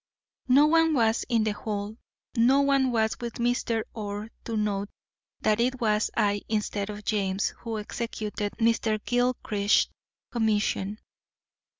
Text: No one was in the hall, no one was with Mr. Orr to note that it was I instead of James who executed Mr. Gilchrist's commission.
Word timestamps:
No 0.47 0.65
one 0.65 0.95
was 0.95 1.25
in 1.29 1.43
the 1.43 1.51
hall, 1.51 1.95
no 2.35 2.61
one 2.61 2.91
was 2.91 3.19
with 3.19 3.35
Mr. 3.35 3.83
Orr 3.93 4.31
to 4.45 4.57
note 4.57 4.89
that 5.41 5.59
it 5.59 5.79
was 5.79 6.09
I 6.17 6.41
instead 6.49 6.89
of 6.89 7.05
James 7.05 7.49
who 7.59 7.77
executed 7.77 8.53
Mr. 8.53 8.97
Gilchrist's 9.05 9.89
commission. 10.31 10.97